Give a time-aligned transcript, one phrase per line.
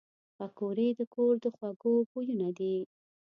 [0.37, 2.75] پکورې د کور د خوږو بویونه دي